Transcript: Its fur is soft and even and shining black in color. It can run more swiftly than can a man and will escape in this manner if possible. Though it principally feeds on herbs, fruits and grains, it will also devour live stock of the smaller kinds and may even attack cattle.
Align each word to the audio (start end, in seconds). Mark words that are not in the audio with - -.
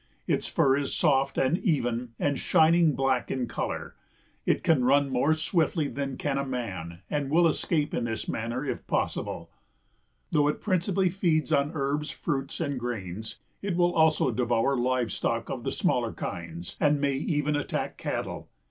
Its 0.25 0.47
fur 0.47 0.75
is 0.75 0.95
soft 0.95 1.37
and 1.37 1.59
even 1.59 2.13
and 2.17 2.39
shining 2.39 2.93
black 2.95 3.29
in 3.29 3.47
color. 3.47 3.93
It 4.47 4.63
can 4.63 4.83
run 4.83 5.11
more 5.11 5.35
swiftly 5.35 5.87
than 5.89 6.17
can 6.17 6.39
a 6.39 6.43
man 6.43 7.03
and 7.07 7.29
will 7.29 7.47
escape 7.47 7.93
in 7.93 8.03
this 8.05 8.27
manner 8.27 8.65
if 8.65 8.87
possible. 8.87 9.51
Though 10.31 10.47
it 10.47 10.59
principally 10.59 11.09
feeds 11.09 11.53
on 11.53 11.73
herbs, 11.75 12.09
fruits 12.09 12.59
and 12.59 12.79
grains, 12.79 13.37
it 13.61 13.75
will 13.75 13.93
also 13.93 14.31
devour 14.31 14.75
live 14.75 15.11
stock 15.11 15.51
of 15.51 15.63
the 15.63 15.71
smaller 15.71 16.13
kinds 16.13 16.77
and 16.79 16.99
may 16.99 17.13
even 17.13 17.55
attack 17.55 17.99
cattle. 17.99 18.49